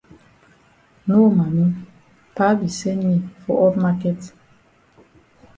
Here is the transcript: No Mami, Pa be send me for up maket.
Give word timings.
No 1.07 1.17
Mami, 1.37 1.65
Pa 2.35 2.47
be 2.59 2.67
send 2.79 3.01
me 3.09 3.15
for 3.43 3.55
up 3.67 3.75
maket. 3.83 4.21